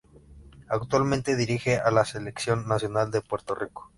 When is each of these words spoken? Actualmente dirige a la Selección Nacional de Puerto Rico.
Actualmente 0.67 1.35
dirige 1.35 1.77
a 1.77 1.91
la 1.91 2.05
Selección 2.05 2.67
Nacional 2.67 3.11
de 3.11 3.21
Puerto 3.21 3.53
Rico. 3.53 3.87